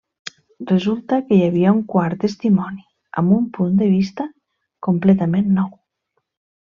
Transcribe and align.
Resulta 0.69 1.19
que 1.27 1.37
hi 1.39 1.43
havia 1.47 1.73
un 1.79 1.83
quart 1.95 2.19
testimoni, 2.23 2.83
amb 3.23 3.37
un 3.37 3.45
punt 3.59 3.77
de 3.83 3.93
vista 3.93 4.27
completament 4.89 5.53
nou. 5.61 5.69